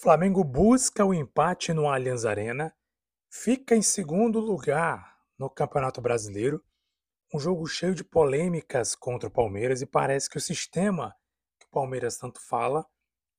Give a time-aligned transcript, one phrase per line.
[0.00, 2.72] Flamengo busca o empate no Allianz Arena,
[3.28, 6.64] fica em segundo lugar no Campeonato Brasileiro,
[7.34, 11.16] um jogo cheio de polêmicas contra o Palmeiras e parece que o sistema
[11.58, 12.86] que o Palmeiras tanto fala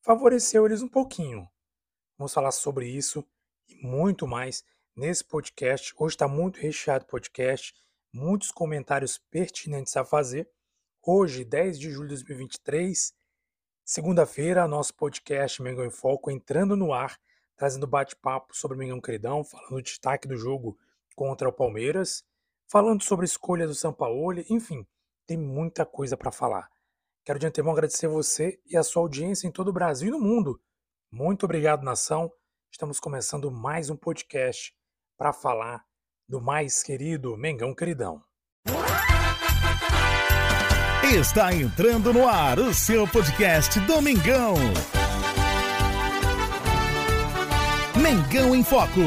[0.01, 1.47] favoreceu eles um pouquinho.
[2.17, 3.25] Vamos falar sobre isso
[3.65, 4.61] e muito mais
[4.93, 5.93] nesse podcast.
[5.97, 7.73] Hoje está muito recheado o podcast,
[8.11, 10.51] muitos comentários pertinentes a fazer.
[11.01, 13.17] Hoje, 10 de julho de 2023,
[13.91, 17.19] Segunda-feira, nosso podcast Mengão em Foco entrando no ar,
[17.57, 20.77] trazendo bate-papo sobre o Mengão Queridão, falando do destaque do jogo
[21.15, 22.23] contra o Palmeiras,
[22.67, 24.85] falando sobre a escolha do Sampaoli, enfim,
[25.25, 26.69] tem muita coisa para falar.
[27.25, 30.19] Quero de antemão agradecer você e a sua audiência em todo o Brasil e no
[30.19, 30.61] mundo.
[31.11, 32.31] Muito obrigado, nação.
[32.71, 34.71] Estamos começando mais um podcast
[35.17, 35.83] para falar
[36.27, 38.23] do mais querido Mengão Queridão.
[41.11, 44.53] Está entrando no ar o seu podcast Domingão.
[47.99, 49.01] Mengão em Foco.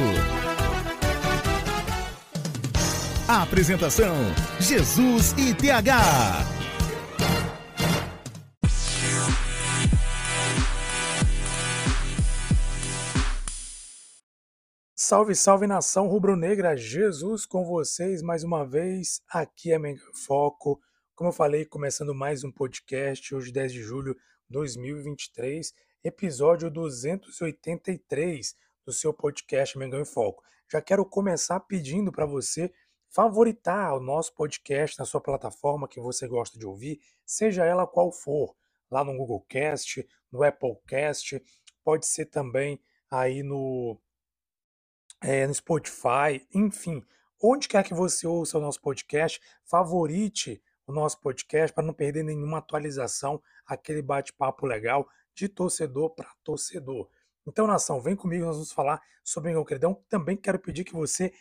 [3.29, 4.16] A apresentação:
[4.59, 6.01] Jesus e TH.
[14.96, 19.21] Salve, salve nação rubro-negra, Jesus com vocês mais uma vez.
[19.29, 20.80] Aqui é Mengão em Foco
[21.23, 28.56] como eu falei, começando mais um podcast, hoje 10 de julho de 2023, episódio 283
[28.84, 30.42] do seu podcast Mengão em Foco.
[30.68, 32.74] Já quero começar pedindo para você
[33.09, 38.10] favoritar o nosso podcast na sua plataforma que você gosta de ouvir, seja ela qual
[38.10, 38.57] for,
[38.90, 41.40] lá no Google Cast, no Apple Cast,
[41.84, 43.96] pode ser também aí no,
[45.20, 47.01] é, no Spotify, enfim,
[47.40, 50.60] onde quer que você ouça o nosso podcast, favorite
[50.93, 57.09] nosso podcast para não perder nenhuma atualização, aquele bate-papo legal de torcedor para torcedor.
[57.46, 60.01] Então, nação, vem comigo, nós vamos falar sobre Mengão Queridão.
[60.09, 61.32] Também quero pedir que você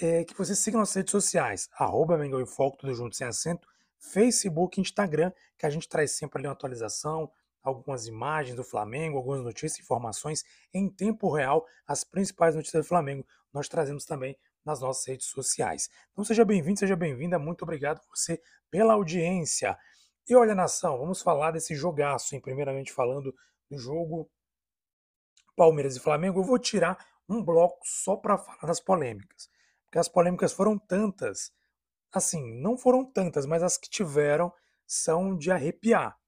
[0.00, 3.66] é, que você siga nossas redes sociais, arroba Mengão em Foco, tudo junto sem acento,
[3.98, 7.30] Facebook, Instagram, que a gente traz sempre ali uma atualização,
[7.62, 13.26] algumas imagens do Flamengo, algumas notícias, informações em tempo real, as principais notícias do Flamengo.
[13.52, 15.88] Nós trazemos também nas nossas redes sociais.
[16.12, 19.76] Então seja bem-vindo, seja bem-vinda, muito obrigado você pela audiência.
[20.28, 22.40] E olha, nação, vamos falar desse jogaço, hein?
[22.40, 23.34] primeiramente falando
[23.70, 24.30] do jogo
[25.56, 26.40] Palmeiras e Flamengo.
[26.40, 29.50] Eu vou tirar um bloco só para falar das polêmicas,
[29.84, 31.50] porque as polêmicas foram tantas,
[32.12, 34.52] assim, não foram tantas, mas as que tiveram
[34.86, 36.18] são de arrepiar.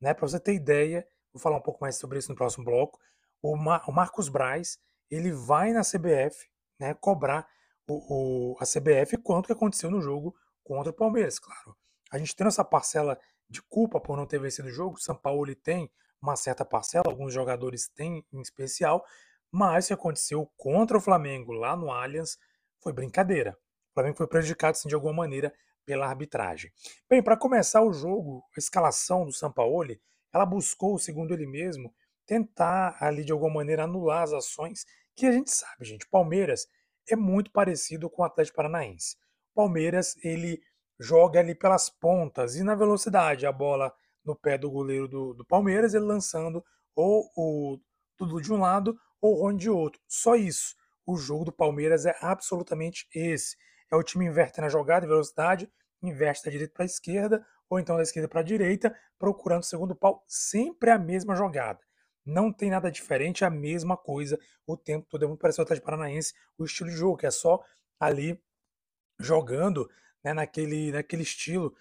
[0.00, 0.14] Né?
[0.14, 2.98] Para você ter ideia, vou falar um pouco mais sobre isso no próximo bloco.
[3.42, 4.78] O, Mar o Marcos Braz
[5.10, 7.48] ele vai na CBF né, cobrar
[7.88, 11.76] o, o, a CBF quanto que aconteceu no jogo contra o Palmeiras, claro.
[12.10, 13.18] A gente tem essa parcela
[13.48, 15.90] de culpa por não ter vencido o jogo, o São Paulo tem
[16.20, 19.04] uma certa parcela, alguns jogadores têm em especial,
[19.50, 22.36] mas o que aconteceu contra o Flamengo lá no Allianz
[22.80, 23.56] foi brincadeira.
[23.90, 25.52] O Flamengo foi prejudicado sim, de alguma maneira
[25.86, 26.70] pela arbitragem.
[27.08, 30.00] Bem, para começar o jogo, a escalação do Sampaoli,
[30.32, 31.94] ela buscou, segundo ele mesmo,
[32.26, 34.84] tentar ali de alguma maneira anular as ações
[35.16, 36.06] que a gente sabe, gente.
[36.10, 36.66] Palmeiras
[37.10, 39.16] é muito parecido com o Atlético Paranaense.
[39.54, 40.60] Palmeiras, ele
[40.98, 43.92] joga ali pelas pontas e na velocidade, a bola
[44.24, 46.64] no pé do goleiro do, do Palmeiras, ele lançando
[46.94, 47.78] ou o
[48.18, 50.00] Dudu de um lado ou o Rony de outro.
[50.08, 50.74] Só isso.
[51.06, 53.56] O jogo do Palmeiras é absolutamente esse.
[53.90, 55.70] É o time inverte na jogada velocidade,
[56.02, 59.66] inverte da direita para a esquerda, ou então da esquerda para a direita, procurando o
[59.66, 61.80] segundo pau, sempre a mesma jogada.
[62.28, 65.24] Não tem nada diferente, é a mesma coisa o tempo todo.
[65.24, 67.64] É muito parecido ao Atlético Paranaense, o estilo de jogo, que é só
[67.98, 68.38] ali
[69.18, 69.90] jogando
[70.22, 71.74] né, naquele, naquele estilo.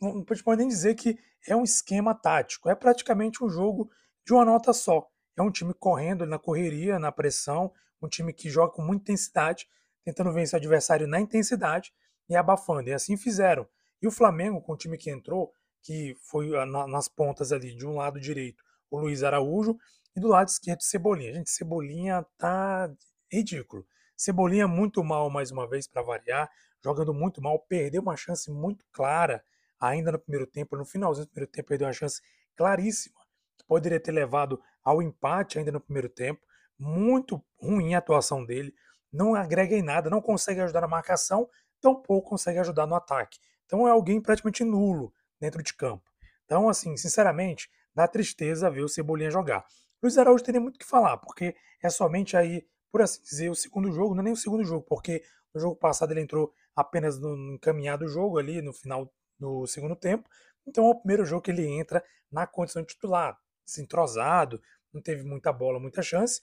[0.00, 1.16] Não pode nem dizer que
[1.46, 3.88] é um esquema tático, é praticamente um jogo
[4.26, 5.08] de uma nota só.
[5.36, 7.72] É um time correndo na correria, na pressão,
[8.02, 9.68] um time que joga com muita intensidade,
[10.04, 11.92] tentando vencer o adversário na intensidade
[12.28, 12.88] e abafando.
[12.88, 13.64] E assim fizeram.
[14.02, 15.52] E o Flamengo, com o time que entrou,
[15.82, 18.63] que foi nas pontas ali, de um lado direito,
[18.94, 19.76] o Luiz Araújo,
[20.16, 21.34] e do lado esquerdo, Cebolinha.
[21.34, 22.90] Gente, Cebolinha tá
[23.30, 23.86] ridículo.
[24.16, 26.48] Cebolinha muito mal mais uma vez para variar,
[26.82, 29.42] jogando muito mal, perdeu uma chance muito clara
[29.80, 32.22] ainda no primeiro tempo, no finalzinho do primeiro tempo perdeu uma chance
[32.56, 33.18] claríssima,
[33.58, 36.40] que poderia ter levado ao empate ainda no primeiro tempo.
[36.78, 38.74] Muito ruim a atuação dele,
[39.12, 41.48] não agrega em nada, não consegue ajudar na marcação,
[41.80, 43.38] tampouco consegue ajudar no ataque.
[43.66, 46.04] Então é alguém praticamente nulo dentro de campo.
[46.44, 49.64] Então, assim, sinceramente, dá tristeza ver o Cebolinha jogar.
[50.02, 53.90] Luiz Araújo teria muito que falar, porque é somente aí, por assim dizer, o segundo
[53.92, 55.22] jogo, não é nem o segundo jogo, porque
[55.54, 60.28] no jogo passado ele entrou apenas no encaminhado jogo ali, no final do segundo tempo.
[60.66, 64.60] Então é o primeiro jogo que ele entra na condição de titular, desentrosado,
[64.92, 66.40] não teve muita bola, muita chance.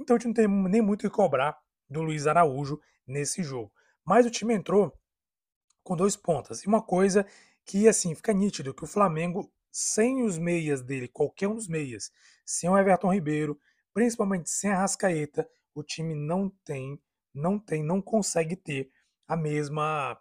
[0.00, 1.58] Então a gente não tem nem muito o que cobrar
[1.88, 3.72] do Luiz Araújo nesse jogo.
[4.04, 4.92] Mas o time entrou
[5.82, 6.62] com dois pontas.
[6.62, 7.26] E uma coisa
[7.64, 12.10] que, assim, fica nítido, que o Flamengo, sem os meias dele, qualquer um dos meias,
[12.46, 13.60] sem o Everton Ribeiro,
[13.92, 16.98] principalmente sem a Rascaeta, o time não tem,
[17.34, 18.90] não tem, não consegue ter
[19.28, 20.18] a mesma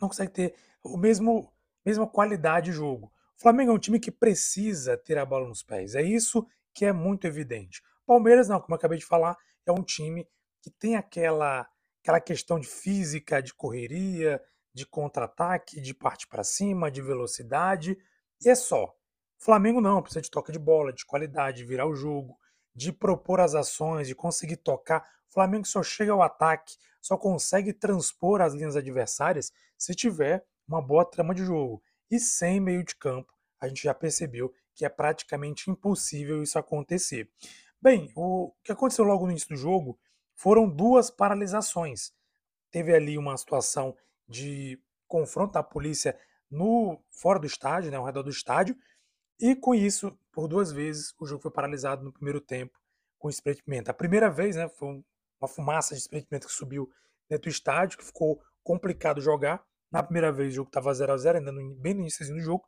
[0.00, 1.54] não consegue ter o mesmo
[1.86, 3.12] mesma qualidade de jogo.
[3.38, 5.94] O Flamengo é um time que precisa ter a bola nos pés.
[5.94, 6.44] É isso
[6.74, 7.80] que é muito evidente.
[8.04, 10.26] Palmeiras não, como eu acabei de falar, é um time
[10.60, 11.68] que tem aquela
[12.00, 14.42] aquela questão de física, de correria,
[14.74, 17.96] de contra-ataque, de parte para cima, de velocidade,
[18.44, 18.84] e é só.
[18.84, 22.38] O Flamengo não, precisa de toque de bola, de qualidade, de virar o jogo,
[22.74, 25.00] de propor as ações, de conseguir tocar.
[25.28, 30.80] O Flamengo só chega ao ataque, só consegue transpor as linhas adversárias se tiver uma
[30.80, 31.82] boa trama de jogo.
[32.10, 37.30] E sem meio de campo, a gente já percebeu que é praticamente impossível isso acontecer.
[37.80, 39.98] Bem, o que aconteceu logo no início do jogo
[40.34, 42.12] foram duas paralisações.
[42.70, 43.96] Teve ali uma situação
[44.28, 46.18] de confronto da polícia
[46.52, 48.76] no fora do estádio, né, ao redor do estádio,
[49.40, 52.78] e com isso, por duas vezes, o jogo foi paralisado no primeiro tempo
[53.18, 53.90] com spray de pimenta.
[53.90, 55.02] A primeira vez, né, foi
[55.40, 56.88] uma fumaça de spray de pimenta que subiu
[57.28, 59.64] dentro do estádio, que ficou complicado jogar.
[59.90, 62.40] Na primeira vez o jogo estava 0 a 0 ainda no, bem no início do
[62.40, 62.64] jogo.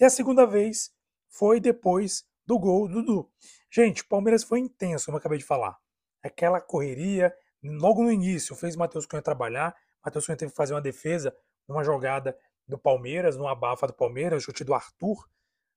[0.00, 0.90] E a segunda vez
[1.28, 3.30] foi depois do gol do Dudu.
[3.70, 5.78] Gente, o Palmeiras foi intenso, como eu acabei de falar
[6.22, 7.32] aquela correria.
[7.62, 9.74] Logo no início, fez o Matheus Cunha trabalhar.
[10.04, 11.34] Matheus Cunha teve que fazer uma defesa
[11.66, 12.36] numa jogada
[12.66, 15.28] do Palmeiras, numa abafa do Palmeiras, chute do Arthur.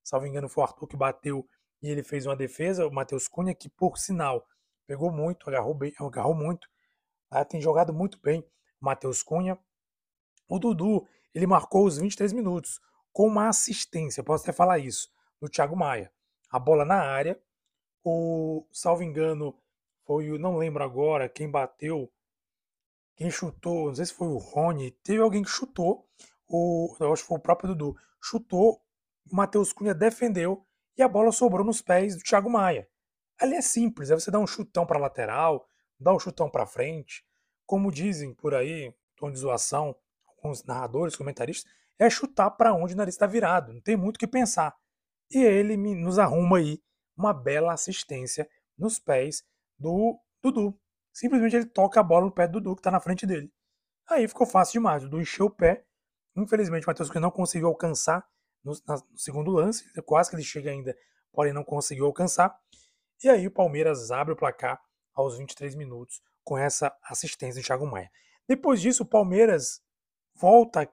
[0.04, 1.48] Salvo engano, foi o Arthur que bateu
[1.82, 2.88] e ele fez uma defesa.
[2.88, 4.46] O Matheus Cunha, que por sinal
[4.88, 6.68] pegou muito, agarrou, bem, agarrou muito.
[7.30, 8.42] Ah, tem jogado muito bem
[8.82, 9.58] o Matheus Cunha.
[10.48, 12.80] O Dudu, ele marcou os 23 minutos
[13.12, 16.12] com uma assistência, posso até falar isso, do Thiago Maia.
[16.50, 17.40] A bola na área,
[18.04, 19.56] o, salvo engano,
[20.06, 20.40] foi o.
[20.40, 22.12] Não lembro agora quem bateu.
[23.16, 24.92] Quem chutou, não sei se foi o Rony.
[25.04, 26.08] Teve alguém que chutou.
[26.50, 27.96] O, eu acho que foi o próprio Dudu.
[28.22, 28.82] Chutou,
[29.32, 30.66] o Matheus Cunha defendeu
[30.98, 32.90] e a bola sobrou nos pés do Thiago Maia.
[33.40, 35.70] Ali é simples, é você dar um chutão para lateral,
[36.00, 37.24] dar um chutão para frente.
[37.66, 39.96] Como dizem por aí, tom de zoação,
[40.28, 44.20] alguns narradores, comentaristas, é chutar para onde o nariz está virado, não tem muito o
[44.20, 44.76] que pensar.
[45.32, 46.82] E ele me, nos arruma aí
[47.16, 49.44] uma bela assistência nos pés
[49.78, 50.80] do Dudu.
[51.14, 53.52] Simplesmente ele toca a bola no pé do Dudu, que está na frente dele.
[54.10, 55.04] Aí ficou fácil demais.
[55.04, 55.86] O Dudu encheu o pé.
[56.44, 58.26] Infelizmente, o Matheus Cunha não conseguiu alcançar
[58.64, 59.86] no, no, segundo lance.
[60.04, 60.96] Quase que ele chega ainda,
[61.32, 62.58] porém não conseguiu alcançar.
[63.24, 64.82] E aí o Palmeiras abre o placar
[65.14, 68.10] aos 23 minutos com essa assistência do Thiago Maia.
[68.48, 69.82] Depois disso, o Palmeiras
[70.36, 70.92] volta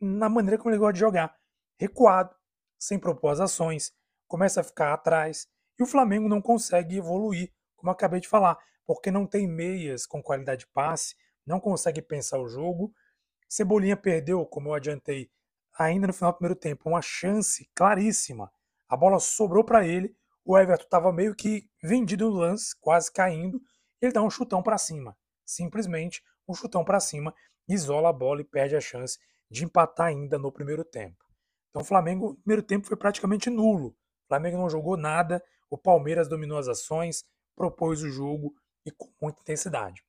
[0.00, 1.34] na maneira como ele gosta de jogar.
[1.78, 2.34] Recuado,
[2.78, 3.92] sem propor as ações,
[4.28, 5.48] começa a ficar atrás.
[5.78, 7.52] E o Flamengo não consegue evoluir
[7.84, 11.14] como acabei de falar, porque não tem meias com qualidade de passe,
[11.46, 12.94] não consegue pensar o jogo.
[13.48, 15.30] Cebolinha perdeu, como eu adiantei,
[15.78, 18.50] ainda no final do primeiro tempo, uma chance claríssima.
[18.88, 23.60] A bola sobrou para ele, o Everton estava meio que vendido no lance, quase caindo,
[24.00, 25.16] ele dá um chutão para cima.
[25.44, 27.34] Simplesmente um chutão para cima,
[27.68, 29.18] isola a bola e perde a chance
[29.50, 31.24] de empatar ainda no primeiro tempo.
[31.70, 33.88] Então o Flamengo, no primeiro tempo foi praticamente nulo.
[33.88, 37.24] O Flamengo não jogou nada, o Palmeiras dominou as ações,
[37.56, 38.54] propôs o jogo
[38.84, 40.04] e com muita intensidade.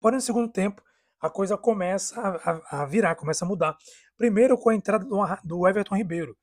[0.00, 0.82] Porém, no segundo tempo,
[1.22, 3.78] a coisa começa a, a virar, começa a mudar.
[4.16, 6.36] Primeiro com a entrada do, do Everton Ribeiro.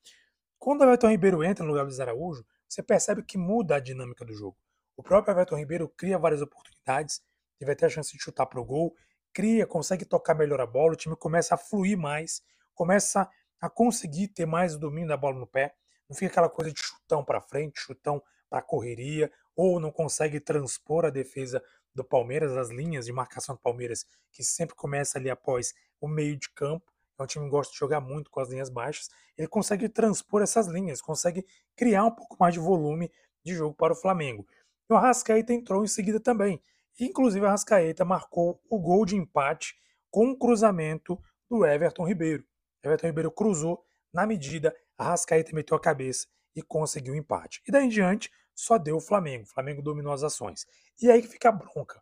[0.58, 4.24] Quando o Everton Ribeiro entra no lugar do Araújo, você percebe que muda a dinâmica
[4.24, 4.58] do jogo.
[4.96, 7.22] O próprio Everton Ribeiro cria várias oportunidades,
[7.58, 8.96] teve até a chance de chutar para o gol,
[9.34, 12.42] cria, consegue tocar melhor a bola, o time começa a fluir mais,
[12.74, 15.76] começa a conseguir ter mais o domínio da bola no pé,
[16.10, 21.04] não fica aquela coisa de chutão para frente, chutão para correria, ou não consegue transpor
[21.04, 21.62] a defesa
[21.94, 26.38] do Palmeiras, as linhas de marcação do Palmeiras, que sempre começa ali após o meio
[26.38, 26.92] de campo.
[27.20, 29.10] É um time que gosta de jogar muito com as linhas baixas.
[29.38, 33.12] Ele consegue transpor essas linhas, consegue criar um pouco mais de volume
[33.44, 34.48] de jogo para o Flamengo.
[34.90, 36.62] E o Arrascaeta entrou em seguida também.
[37.00, 39.76] Inclusive, o Arrascaeta marcou o gol de empate
[40.10, 42.44] com um cruzamento do Everton Ribeiro.
[42.84, 47.62] Everton Ribeiro cruzou na medida, Arrascaeta meteu a cabeça e conseguiu o empate.
[47.68, 49.46] E daí em diante, só deu o Flamengo.
[49.46, 50.68] O Flamengo dominou as ações.
[51.02, 52.02] E aí que fica a bronca.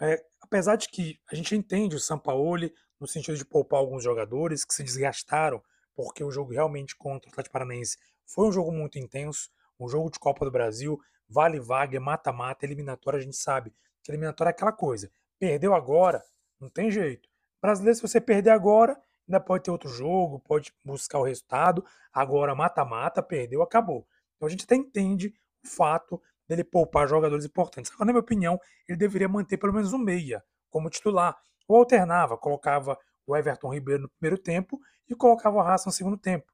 [0.00, 4.64] É, apesar de que a gente entende o Sampaoli no sentido de poupar alguns jogadores
[4.64, 5.62] que se desgastaram,
[5.94, 10.10] porque o jogo realmente contra o Atlético Paranaense foi um jogo muito intenso, um jogo
[10.10, 10.98] de Copa do Brasil,
[11.28, 15.10] vale vaga, mata-mata, eliminatória, a gente sabe que eliminatória é aquela coisa.
[15.38, 16.24] Perdeu agora,
[16.58, 17.28] não tem jeito.
[17.60, 18.98] Brasileiro, se você perder agora,
[19.28, 21.84] ainda pode ter outro jogo, pode buscar o resultado.
[22.12, 24.06] Agora, mata-mata, perdeu, acabou.
[24.36, 25.34] Então a gente até entende
[25.66, 27.90] fato dele poupar jogadores importantes.
[27.92, 31.36] Agora, na minha opinião, ele deveria manter pelo menos um meia como titular,
[31.66, 36.16] ou alternava, colocava o Everton Ribeiro no primeiro tempo e colocava o Raça no segundo
[36.16, 36.46] tempo.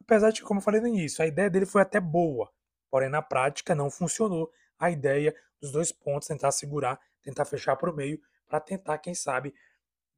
[0.00, 2.50] Apesar de, como eu falei no início, a ideia dele foi até boa,
[2.90, 7.90] porém na prática não funcionou a ideia dos dois pontos, tentar segurar, tentar fechar para
[7.90, 9.54] o meio, para tentar, quem sabe,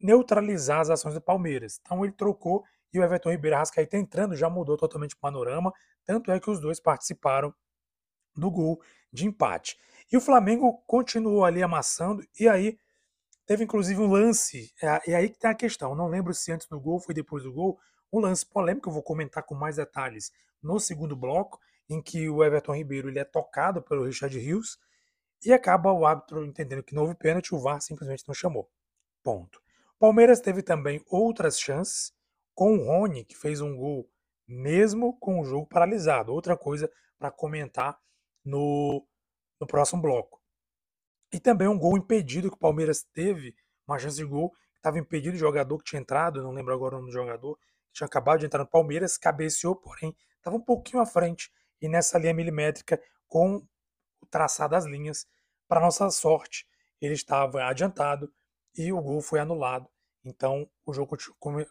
[0.00, 1.78] neutralizar as ações do Palmeiras.
[1.80, 5.72] Então ele trocou e o Everton Ribeiro Arrascaeta entrando já mudou totalmente o panorama,
[6.04, 7.54] tanto é que os dois participaram
[8.34, 8.80] do gol
[9.12, 9.76] de empate.
[10.10, 12.78] E o Flamengo continuou ali amassando, e aí
[13.46, 16.68] teve inclusive um lance, é, é aí que tem a questão, não lembro se antes
[16.68, 17.78] do gol foi depois do gol,
[18.12, 20.30] um lance polêmico, eu vou comentar com mais detalhes
[20.62, 21.58] no segundo bloco,
[21.88, 24.78] em que o Everton Ribeiro ele é tocado pelo Richard Rios,
[25.44, 28.70] e acaba o árbitro entendendo que não houve pênalti, o VAR simplesmente não chamou.
[29.22, 29.60] Ponto.
[29.98, 32.12] Palmeiras teve também outras chances,
[32.54, 34.08] com o Rony, que fez um gol
[34.46, 36.32] mesmo com o jogo paralisado.
[36.32, 37.98] Outra coisa para comentar
[38.44, 39.06] no,
[39.61, 40.40] no próximo bloco.
[41.32, 43.54] E também um gol impedido que o Palmeiras teve,
[43.87, 46.99] uma chance de gol, estava impedido o jogador que tinha entrado, não lembro agora o
[46.99, 51.00] nome do jogador, que tinha acabado de entrar no Palmeiras, cabeceou, porém estava um pouquinho
[51.00, 53.66] à frente e nessa linha milimétrica com
[54.20, 55.26] o traçado das linhas.
[55.66, 56.66] Para nossa sorte,
[57.00, 58.32] ele estava adiantado
[58.76, 59.88] e o gol foi anulado.
[60.25, 61.16] Então o jogo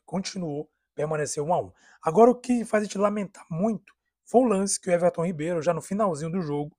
[0.06, 1.74] continuou, permaneceu 1 a 1.
[2.02, 3.94] Agora o que faz a gente lamentar muito
[4.32, 6.74] foi um lance que o Everton Ribeiro, já no finalzinho do jogo,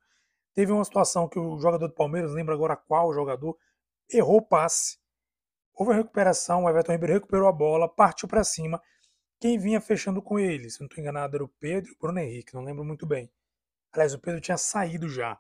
[0.55, 3.59] teve uma situação que o jogador do Palmeiras, lembra agora qual jogador,
[4.11, 4.97] errou o passe.
[5.75, 8.81] Houve a recuperação, o Everton Ribeiro recuperou a bola, partiu para cima.
[9.39, 12.21] Quem vinha fechando com ele, se não estou enganado, era o Pedro e o Bruno
[12.21, 13.31] Henrique, não lembro muito bem.
[13.93, 15.39] Aliás, o Pedro tinha saído já.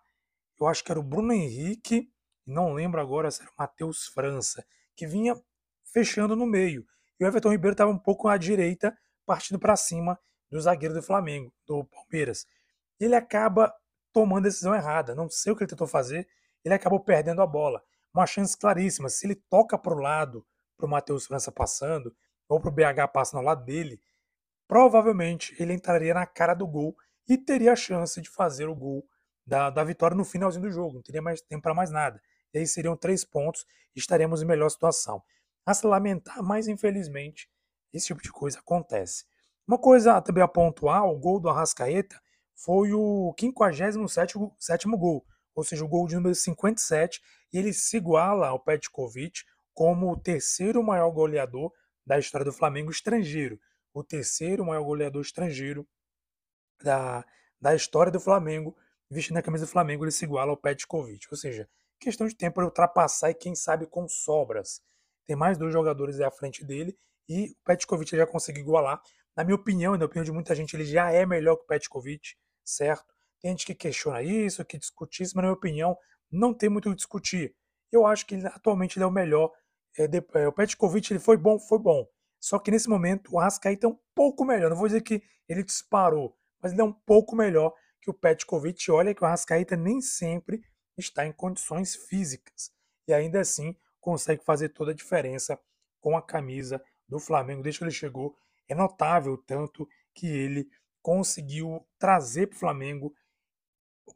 [0.60, 2.12] Eu acho que era o Bruno Henrique,
[2.46, 4.62] não lembro agora se era o Matheus França,
[4.94, 5.34] que vinha
[5.94, 6.84] fechando no meio.
[7.18, 10.18] E o Everton Ribeiro estava um pouco à direita, partindo para cima
[10.52, 12.46] do zagueiro do Flamengo, do Palmeiras.
[13.00, 13.74] Ele acaba
[14.12, 15.14] tomando a decisão errada.
[15.14, 16.28] Não sei o que ele tentou fazer,
[16.62, 17.82] ele acabou perdendo a bola.
[18.12, 19.08] Uma chance claríssima.
[19.08, 22.14] Se ele toca para o lado, para o Matheus França passando,
[22.46, 23.98] ou para o BH passando ao lado dele,
[24.68, 26.94] provavelmente ele entraria na cara do gol
[27.26, 29.08] e teria a chance de fazer o gol
[29.46, 30.96] da, da vitória no finalzinho do jogo.
[30.96, 32.20] Não teria mais tempo para mais nada.
[32.52, 33.64] E aí seriam três pontos
[33.96, 35.22] e estaríamos em melhor situação.
[35.64, 37.48] A se lamentar, mas infelizmente
[37.90, 39.24] esse tipo de coisa acontece.
[39.72, 42.20] Uma coisa também a pontuar, o gol do Arrascaeta
[42.54, 44.34] foi o 57
[44.98, 45.24] gol,
[45.54, 49.40] ou seja, o gol de número 57, e ele se iguala ao Petkovic
[49.72, 51.72] como o terceiro maior goleador
[52.04, 53.58] da história do Flamengo estrangeiro.
[53.94, 55.88] O terceiro maior goleador estrangeiro
[56.84, 57.24] da,
[57.58, 58.76] da história do Flamengo,
[59.08, 61.28] vestindo a camisa do Flamengo, ele se iguala ao Petkovic.
[61.30, 61.66] Ou seja,
[61.98, 64.82] questão de tempo para ultrapassar e quem sabe com sobras.
[65.24, 66.94] Tem mais dois jogadores à frente dele
[67.26, 69.00] e o Petkovic já conseguiu igualar.
[69.36, 72.34] Na minha opinião, na opinião de muita gente, ele já é melhor que o Petkovic,
[72.64, 73.12] certo?
[73.40, 75.96] Tem gente que questiona isso, que discute isso, mas na minha opinião,
[76.30, 77.54] não tem muito o que discutir.
[77.90, 79.52] Eu acho que ele, atualmente ele é o melhor.
[79.98, 82.06] É, de, é, o Petkovic ele foi bom, foi bom.
[82.40, 84.70] Só que nesse momento o Arrascaeta é um pouco melhor.
[84.70, 88.90] Não vou dizer que ele disparou, mas ele é um pouco melhor que o Petkovic.
[88.90, 90.62] Olha que o Arrascaeta nem sempre
[90.96, 92.70] está em condições físicas.
[93.06, 95.58] E ainda assim consegue fazer toda a diferença
[96.00, 98.36] com a camisa do Flamengo desde que ele chegou.
[98.72, 100.66] É notável tanto que ele
[101.02, 103.14] conseguiu trazer para o Flamengo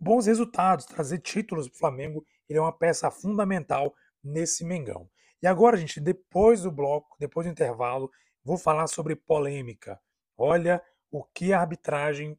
[0.01, 2.27] bons resultados, trazer títulos para o Flamengo.
[2.49, 3.95] Ele é uma peça fundamental
[4.25, 5.11] nesse Mengão.
[5.43, 8.11] E agora, gente, depois do bloco, depois do intervalo,
[8.43, 10.01] vou falar sobre polêmica.
[10.39, 12.39] Olha o que a arbitragem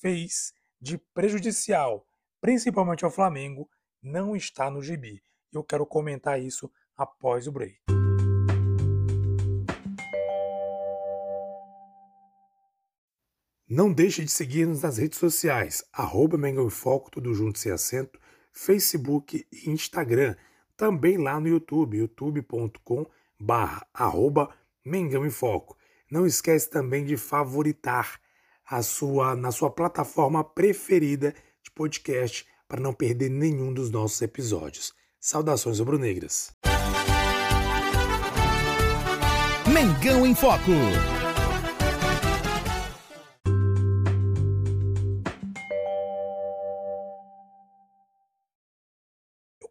[0.00, 2.06] fez de prejudicial,
[2.40, 3.68] principalmente ao Flamengo,
[4.02, 5.22] não está no gibi.
[5.52, 7.97] Eu quero comentar isso após o break.
[13.68, 18.18] Não deixe de seguir-nos nas redes sociais, arroba Mengão Foco, tudo junto sem acento,
[18.50, 20.34] Facebook e Instagram.
[20.74, 23.04] Também lá no YouTube, youtube.com
[23.92, 24.48] arroba
[24.82, 25.76] Mengão em Foco.
[26.10, 28.18] Não esquece também de favoritar
[28.64, 34.94] a sua, na sua plataforma preferida de podcast para não perder nenhum dos nossos episódios.
[35.20, 36.54] Saudações rubro-negras.
[39.70, 40.72] Mengão em Foco.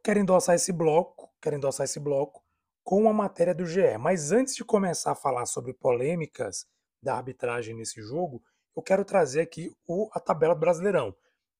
[0.07, 2.41] Quero endossar esse bloco, quero endossar esse bloco
[2.81, 3.97] com uma matéria do GE.
[3.99, 6.65] Mas antes de começar a falar sobre polêmicas
[7.03, 8.41] da arbitragem nesse jogo,
[8.73, 11.13] eu quero trazer aqui o, a tabela do Brasileirão.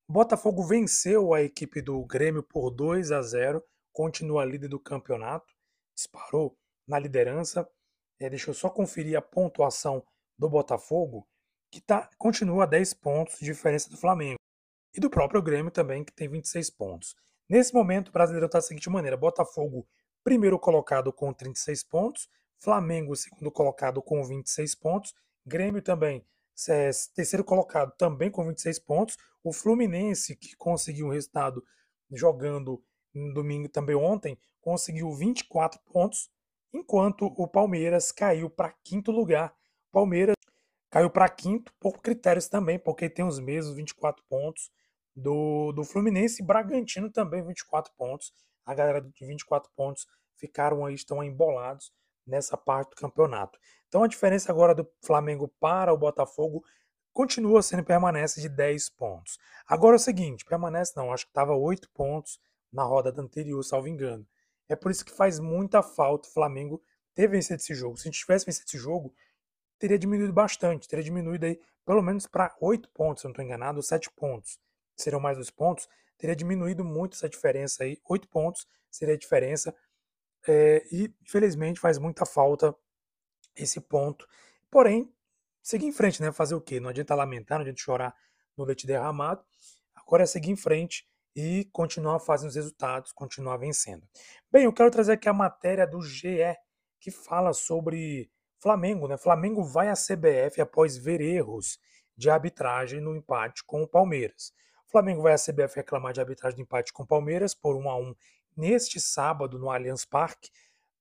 [0.08, 3.62] Botafogo venceu a equipe do Grêmio por 2 a 0,
[3.92, 5.54] continua líder do campeonato,
[5.94, 7.70] disparou na liderança.
[8.18, 10.02] É, deixa eu só conferir a pontuação
[10.40, 11.28] do Botafogo,
[11.70, 14.40] que tá, continua a 10 pontos de diferença do Flamengo.
[14.96, 17.14] e do próprio Grêmio também, que tem 26 pontos.
[17.50, 19.88] Nesse momento, o brasileiro está da seguinte maneira: Botafogo,
[20.24, 25.14] primeiro colocado com 36 pontos, Flamengo, segundo colocado com 26 pontos,
[25.46, 26.26] Grêmio também,
[26.68, 31.64] é, terceiro colocado também com 26 pontos, o Fluminense, que conseguiu um resultado
[32.12, 36.30] jogando no domingo também ontem, conseguiu 24 pontos,
[36.74, 39.56] enquanto o Palmeiras caiu para quinto lugar.
[39.90, 40.36] Palmeiras
[40.90, 44.70] caiu para quinto por critérios também, porque tem os mesmos 24 pontos
[45.18, 48.32] do, do Fluminense Bragantino também 24 pontos.
[48.64, 50.06] A galera de 24 pontos
[50.36, 51.92] ficaram aí, estão embolados
[52.26, 53.58] nessa parte do campeonato.
[53.88, 56.64] Então a diferença agora do Flamengo para o Botafogo
[57.12, 59.40] continua sendo permanece de 10 pontos.
[59.66, 62.40] Agora é o seguinte, permanece não, acho que estava 8 pontos
[62.72, 64.28] na rodada anterior, salvo engano.
[64.70, 66.80] É por isso que faz muita falta o Flamengo
[67.16, 67.98] ter vencido esse jogo.
[67.98, 69.16] Se a gente tivesse vencido esse jogo,
[69.80, 73.46] teria diminuído bastante, teria diminuído aí pelo menos para 8 pontos, se eu não estou
[73.46, 74.60] enganado, 7 pontos
[74.98, 75.88] seriam mais dois pontos,
[76.18, 78.00] teria diminuído muito essa diferença aí.
[78.10, 79.76] Oito pontos seria a diferença.
[80.48, 82.76] É, e, infelizmente, faz muita falta
[83.56, 84.28] esse ponto.
[84.70, 85.12] Porém,
[85.62, 86.32] seguir em frente, né?
[86.32, 86.80] Fazer o quê?
[86.80, 88.16] Não adianta lamentar, não adianta chorar
[88.56, 89.44] no leite derramado.
[89.96, 94.08] Agora é seguir em frente e continuar fazendo os resultados, continuar vencendo.
[94.52, 96.56] Bem, eu quero trazer aqui a matéria do GE,
[97.00, 99.18] que fala sobre Flamengo, né?
[99.18, 101.80] Flamengo vai à CBF após ver erros
[102.16, 104.52] de arbitragem no empate com o Palmeiras.
[104.90, 108.16] Flamengo vai à CBF reclamar de arbitragem de empate com Palmeiras por 1 a 1
[108.56, 110.50] neste sábado no Allianz Parque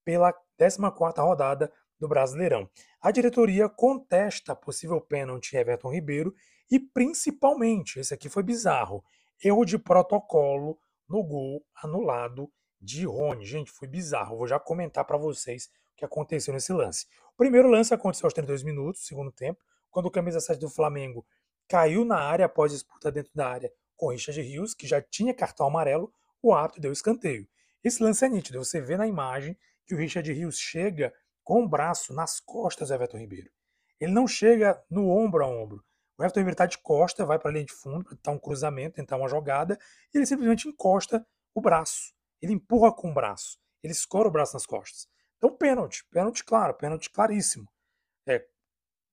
[0.05, 2.69] pela 14ª rodada do Brasileirão.
[3.01, 6.35] A diretoria contesta possível pênalti Everton Ribeiro
[6.71, 9.05] e principalmente, esse aqui foi bizarro,
[9.43, 10.79] erro de protocolo
[11.09, 12.51] no gol anulado
[12.81, 13.45] de Rony.
[13.45, 14.37] Gente, foi bizarro.
[14.37, 17.07] Vou já comentar para vocês o que aconteceu nesse lance.
[17.33, 21.25] O primeiro lance aconteceu aos 32 minutos, segundo tempo, quando o camisa 7 do Flamengo
[21.69, 25.67] caiu na área após disputa dentro da área com Richard Rios, que já tinha cartão
[25.67, 27.49] amarelo, o árbitro deu escanteio.
[27.83, 31.13] Esse lance é nítido, você vê na imagem que o Richard Rios chega
[31.43, 33.51] com o braço nas costas do Everton Ribeiro.
[34.01, 35.85] Ele não chega no ombro a ombro.
[36.19, 38.39] O Everton Ribeiro está de costa, vai para a linha de fundo para tentar um
[38.39, 39.79] cruzamento, tentar uma jogada,
[40.13, 42.13] e ele simplesmente encosta o braço.
[42.43, 43.59] Ele empurra com o braço.
[43.83, 45.09] Ele escora o braço nas costas.
[45.37, 46.05] Então, pênalti.
[46.11, 46.75] Pênalti, claro.
[46.75, 47.69] Pênalti claríssimo.
[48.27, 48.45] É,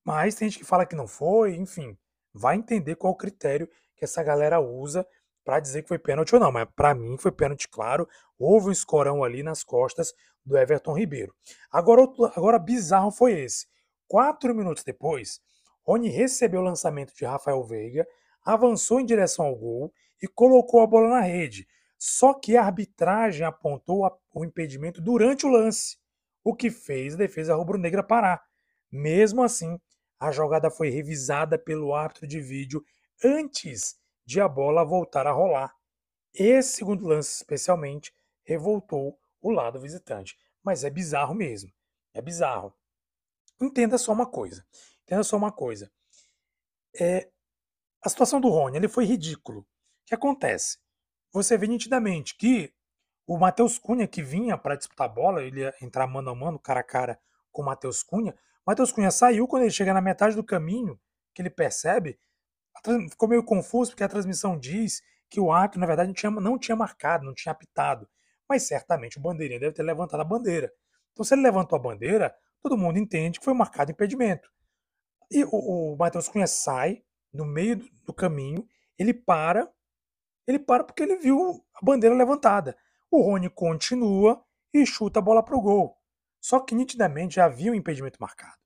[0.04, 1.97] mas tem gente que fala que não foi, enfim
[2.34, 5.06] vai entender qual o critério que essa galera usa
[5.43, 6.52] para dizer que foi pênalti ou não.
[6.52, 8.08] Mas para mim foi pênalti, claro.
[8.39, 10.13] Houve um escorão ali nas costas
[10.46, 11.34] do Everton Ribeiro.
[11.72, 12.02] Agora,
[12.36, 13.67] agora bizarro foi esse.
[14.08, 15.39] Quatro minutos depois,
[15.84, 18.06] Rony recebeu o lançamento de Rafael Veiga,
[18.43, 21.67] avançou em direção ao gol e colocou a bola na rede.
[21.98, 25.98] Só que a arbitragem apontou o impedimento durante o lance,
[26.43, 28.41] o que fez a defesa rubro-negra parar.
[28.91, 29.80] Mesmo assim,
[30.19, 32.84] a jogada foi revisada pelo árbitro de vídeo
[33.23, 35.76] antes de a bola voltar a rolar.
[36.34, 40.38] Esse segundo lance, especialmente, revoltou o lado visitante.
[40.63, 41.71] Mas é bizarro mesmo.
[42.13, 42.73] É bizarro.
[43.62, 44.65] Entenda só uma coisa.
[45.04, 45.91] Entenda só uma coisa.
[46.99, 47.30] É,
[48.02, 49.62] a situação do Rony ele foi ridículo.
[49.62, 49.65] O
[50.06, 50.78] que acontece?
[51.32, 52.73] Você vê nitidamente que
[53.26, 56.60] o Matheus Cunha, que vinha para disputar a bola, ele ia entrar mano a mano,
[56.60, 57.19] cara a cara
[57.52, 60.99] com o Matheus Cunha, Matheus Cunha saiu quando ele chega na metade do caminho,
[61.34, 62.17] que ele percebe,
[63.10, 66.60] ficou meio confuso porque a transmissão diz que o árbitro, na verdade, não tinha, não
[66.60, 68.08] tinha marcado, não tinha apitado.
[68.47, 70.71] Mas certamente o bandeirinha deve ter levantado a bandeira.
[71.12, 74.49] Então, se ele levantou a bandeira, todo mundo entende que foi marcado impedimento.
[75.32, 79.69] E o, o Matheus Cunha sai no meio do, do caminho, ele para,
[80.47, 82.78] ele para porque ele viu a bandeira levantada.
[83.10, 85.97] O Rony continua e chuta a bola para o gol.
[86.43, 88.62] Só que nitidamente já havia um impedimento marcado.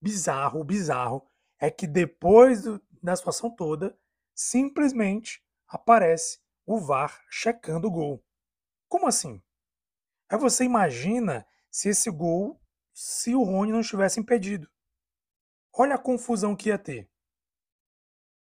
[0.00, 3.98] Bizarro, bizarro é que depois do, da situação toda,
[4.34, 8.24] simplesmente aparece o VAR checando o gol.
[8.88, 9.42] Como assim?
[10.26, 12.58] Aí você imagina se esse gol,
[12.94, 14.66] se o Rony não estivesse impedido.
[15.74, 17.10] Olha a confusão que ia ter.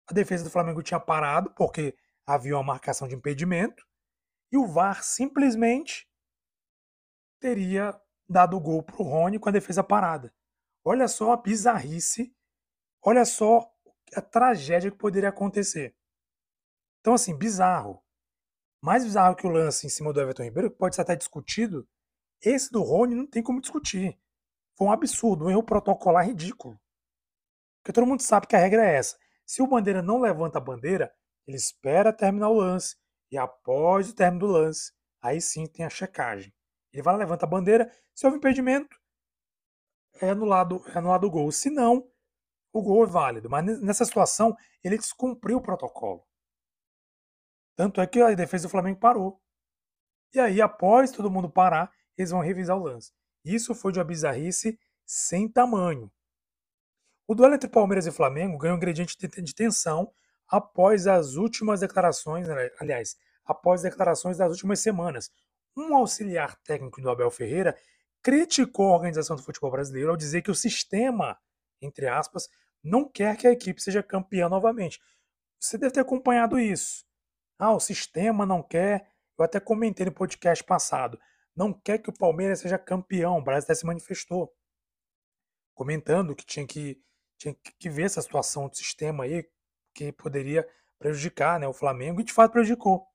[0.07, 1.93] A defesa do Flamengo tinha parado porque
[2.25, 3.85] havia uma marcação de impedimento
[4.49, 6.09] e o VAR simplesmente
[7.39, 7.99] teria
[8.29, 10.33] dado o gol para o Rony com a defesa parada.
[10.83, 12.33] Olha só a bizarrice,
[13.01, 13.69] olha só
[14.15, 15.95] a tragédia que poderia acontecer.
[16.99, 18.03] Então, assim, bizarro.
[18.81, 21.87] Mais bizarro que o lance em cima do Everton Ribeiro, que pode ser até discutido,
[22.41, 24.17] esse do Rony não tem como discutir.
[24.77, 26.79] Foi um absurdo, um erro protocolar ridículo.
[27.81, 29.17] Porque todo mundo sabe que a regra é essa.
[29.45, 31.13] Se o bandeira não levanta a bandeira,
[31.45, 32.95] ele espera terminar o lance.
[33.31, 36.53] E após o término do lance, aí sim tem a checagem.
[36.91, 37.91] Ele vai lá, levanta a bandeira.
[38.13, 38.97] Se houve impedimento,
[40.21, 41.51] é anulado, é anulado o gol.
[41.51, 42.09] Se não,
[42.73, 43.49] o gol é válido.
[43.49, 46.25] Mas nessa situação, ele descumpriu o protocolo.
[47.75, 49.41] Tanto é que a defesa do Flamengo parou.
[50.33, 53.11] E aí, após todo mundo parar, eles vão revisar o lance.
[53.43, 56.11] Isso foi de uma bizarrice sem tamanho.
[57.27, 60.11] O duelo entre Palmeiras e Flamengo ganhou um ingrediente de tensão
[60.47, 62.47] após as últimas declarações,
[62.79, 65.31] aliás, após as declarações das últimas semanas.
[65.79, 67.73] Um auxiliar técnico do Abel Ferreira
[68.21, 71.39] criticou a organização do futebol brasileiro ao dizer que o sistema,
[71.81, 72.49] entre aspas,
[72.83, 74.99] não quer que a equipe seja campeã novamente.
[75.57, 77.05] Você deve ter acompanhado isso.
[77.57, 79.09] Ah, o sistema não quer.
[79.37, 81.17] Eu até comentei no podcast passado.
[81.55, 83.37] Não quer que o Palmeiras seja campeão.
[83.37, 84.53] O Brasil até se manifestou.
[85.73, 87.01] Comentando que tinha que,
[87.37, 89.49] tinha que ver essa situação do sistema aí,
[89.93, 93.08] que poderia prejudicar né, o Flamengo, e de fato prejudicou.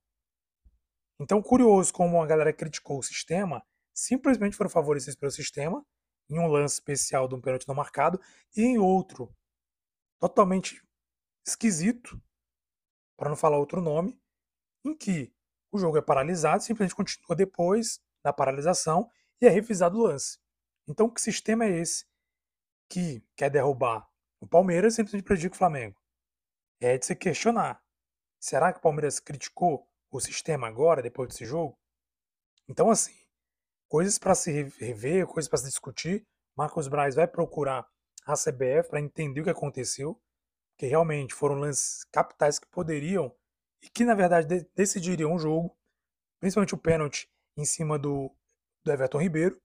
[1.20, 5.84] Então, curioso como a galera criticou o sistema, simplesmente foram favorecidos pelo sistema,
[6.28, 8.20] em um lance especial de um pênalti não marcado,
[8.56, 9.34] e em outro,
[10.18, 10.82] totalmente
[11.46, 12.20] esquisito,
[13.16, 14.20] para não falar outro nome,
[14.84, 15.32] em que
[15.70, 19.08] o jogo é paralisado, simplesmente continua depois da paralisação
[19.40, 20.38] e é revisado o lance.
[20.86, 22.06] Então, que sistema é esse
[22.88, 24.08] que quer derrubar
[24.40, 26.00] o Palmeiras e simplesmente prejudica o Flamengo?
[26.80, 27.82] É de se questionar.
[28.38, 31.76] Será que o Palmeiras criticou o sistema agora, depois desse jogo?
[32.68, 33.14] Então, assim,
[33.88, 36.26] coisas para se rever, coisas para se discutir.
[36.56, 37.86] Marcos Braz vai procurar
[38.24, 40.20] a CBF para entender o que aconteceu,
[40.78, 43.34] que realmente foram lances capitais que poderiam
[43.82, 45.76] e que na verdade de decidiriam o jogo,
[46.40, 48.34] principalmente o pênalti em cima do,
[48.84, 49.60] do Everton Ribeiro.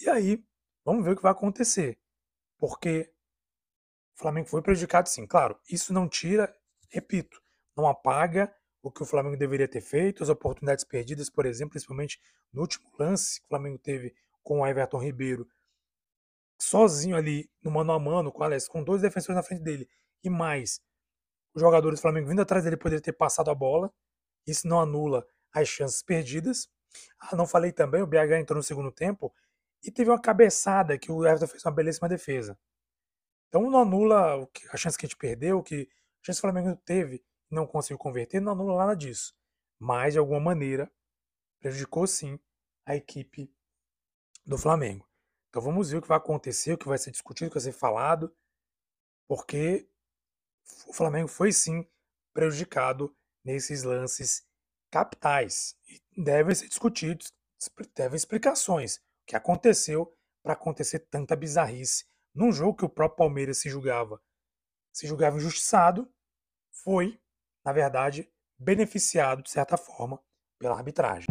[0.00, 0.42] E aí,
[0.84, 1.98] vamos ver o que vai acontecer,
[2.56, 3.12] porque
[4.16, 5.60] o Flamengo foi prejudicado sim, claro.
[5.68, 6.54] Isso não tira,
[6.88, 7.42] repito,
[7.76, 12.20] não apaga o que o Flamengo deveria ter feito, as oportunidades perdidas, por exemplo, principalmente
[12.52, 15.48] no último lance que o Flamengo teve com o Everton Ribeiro,
[16.60, 19.88] sozinho ali no mano a mano, com, aliás, com dois defensores na frente dele
[20.22, 20.80] e mais
[21.54, 23.92] os jogadores do Flamengo vindo atrás dele poderia ter passado a bola.
[24.46, 26.68] Isso não anula as chances perdidas.
[27.18, 29.32] Ah, não falei também, o BH entrou no segundo tempo
[29.84, 32.58] e teve uma cabeçada que o Everton fez uma belíssima defesa.
[33.48, 35.88] Então não anula a chance que a gente perdeu, que
[36.22, 37.22] a chance que o Flamengo teve
[37.54, 39.34] não conseguiu converter, não anula nada disso.
[39.78, 40.90] Mas, de alguma maneira,
[41.60, 42.38] prejudicou sim
[42.84, 43.52] a equipe
[44.44, 45.08] do Flamengo.
[45.48, 47.62] Então vamos ver o que vai acontecer, o que vai ser discutido, o que vai
[47.62, 48.34] ser falado,
[49.28, 49.88] porque
[50.86, 51.86] o Flamengo foi sim
[52.32, 54.46] prejudicado nesses lances
[54.90, 55.76] capitais.
[55.86, 57.32] E devem ser discutidos,
[57.94, 58.96] devem explicações.
[58.96, 64.20] O que aconteceu para acontecer tanta bizarrice num jogo que o próprio Palmeiras se julgava,
[64.92, 66.10] se julgava injustiçado,
[66.70, 67.20] foi,
[67.64, 70.20] na verdade, beneficiado de certa forma
[70.58, 71.26] pela arbitragem.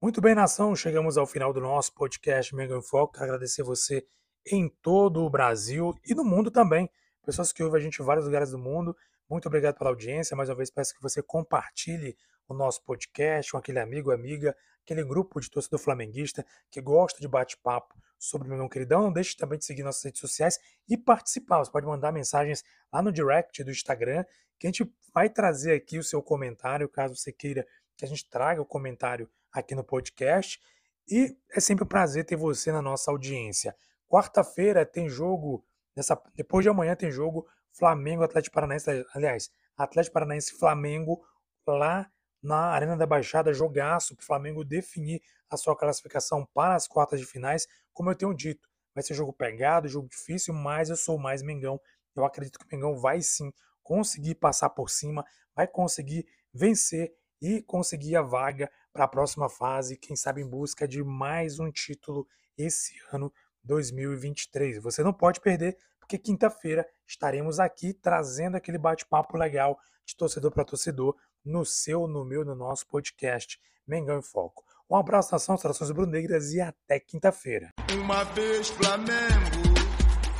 [0.00, 3.14] Muito bem, nação, chegamos ao final do nosso podcast Mega em Foco.
[3.14, 4.06] Quero agradecer você
[4.46, 6.88] em todo o Brasil e no mundo também.
[7.24, 8.96] Pessoas que ouvem a gente em vários lugares do mundo.
[9.28, 10.36] Muito obrigado pela audiência.
[10.36, 12.16] Mais uma vez, peço que você compartilhe
[12.48, 17.28] o nosso podcast com aquele amigo, amiga, aquele grupo de torcedor flamenguista que gosta de
[17.28, 19.02] bate-papo sobre o meu queridão.
[19.02, 21.58] Não deixe também de seguir nossas redes sociais e participar.
[21.58, 24.24] Você pode mandar mensagens lá no direct do Instagram,
[24.58, 28.28] que a gente vai trazer aqui o seu comentário, caso você queira que a gente
[28.28, 30.60] traga o comentário aqui no podcast.
[31.08, 33.74] E é sempre um prazer ter você na nossa audiência.
[34.08, 35.64] Quarta-feira tem jogo,
[35.96, 41.22] nessa, depois de amanhã tem jogo Flamengo Atlético Paranaense, aliás, Atlético Paranaense Flamengo
[41.66, 42.10] lá
[42.42, 45.20] na Arena da Baixada, jogaço para o Flamengo definir
[45.50, 47.66] a sua classificação para as quartas de finais.
[47.92, 51.80] Como eu tenho dito, vai ser jogo pegado, jogo difícil, mas eu sou mais Mengão.
[52.14, 55.24] Eu acredito que o Mengão vai sim conseguir passar por cima,
[55.54, 60.86] vai conseguir vencer e conseguir a vaga para a próxima fase, quem sabe em busca
[60.86, 64.82] de mais um título esse ano 2023.
[64.82, 70.64] Você não pode perder, porque quinta-feira estaremos aqui trazendo aquele bate-papo legal de torcedor para
[70.64, 71.16] torcedor
[71.48, 74.62] no seu, no meu, no nosso podcast Mengão em Foco.
[74.88, 77.72] Um abraço, nação, trações brunegras e até quinta-feira.
[77.92, 79.74] Uma vez Flamengo,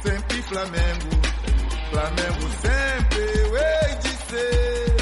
[0.03, 1.09] sempre Flamengo,
[1.91, 4.97] Flamengo sempre eu hei de ser.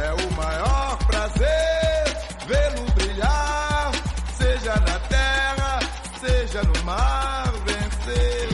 [0.00, 2.04] É o maior prazer
[2.46, 3.92] vê-lo brilhar,
[4.36, 5.78] seja na terra,
[6.20, 8.53] seja no mar, vencer.